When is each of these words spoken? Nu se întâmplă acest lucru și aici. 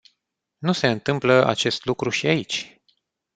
Nu 0.57 0.71
se 0.71 0.87
întâmplă 0.87 1.45
acest 1.45 1.85
lucru 1.85 2.09
și 2.09 2.27
aici. 2.27 2.81